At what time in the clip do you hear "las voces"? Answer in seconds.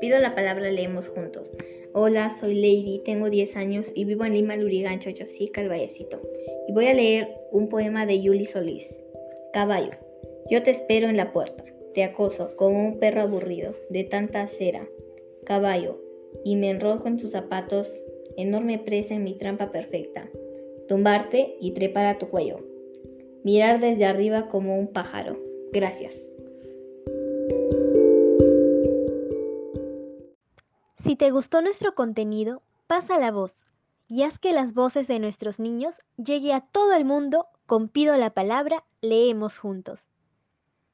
34.52-35.06